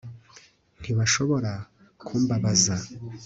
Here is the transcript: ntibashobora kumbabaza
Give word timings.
ntibashobora 0.79 1.51
kumbabaza 2.05 2.75